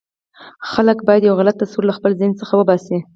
[0.71, 2.97] خلک باید یو غلط تصور له خپل ذهن څخه وباسي.